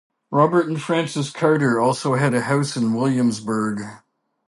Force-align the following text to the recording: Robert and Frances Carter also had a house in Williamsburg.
Robert 0.31 0.67
and 0.67 0.81
Frances 0.81 1.29
Carter 1.29 1.79
also 1.79 2.15
had 2.15 2.33
a 2.33 2.41
house 2.41 2.75
in 2.75 2.95
Williamsburg. 2.95 3.81